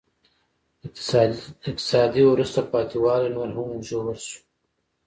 اقتصادي 1.69 2.21
وروسته 2.27 2.61
پاتې 2.71 2.97
والی 3.03 3.29
نور 3.35 3.49
هم 3.55 3.67
ژور 3.87 4.15
شو. 4.25 4.37